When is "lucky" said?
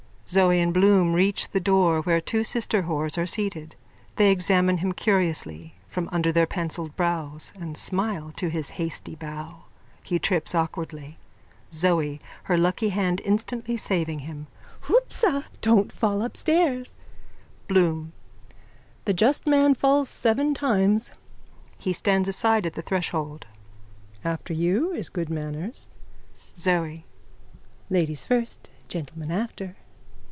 12.57-12.87